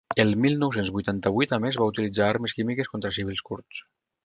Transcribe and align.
El 0.21 0.29
mil 0.45 0.55
nou-cents 0.61 0.89
vuitanta-vuit, 0.95 1.53
a 1.59 1.59
més, 1.67 1.79
va 1.83 1.89
utilitzar 1.93 2.31
armes 2.33 2.57
químiques 2.61 2.93
contra 2.95 3.15
civils 3.21 3.47
kurds. 3.51 3.87